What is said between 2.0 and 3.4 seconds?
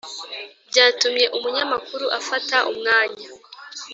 afata umwanya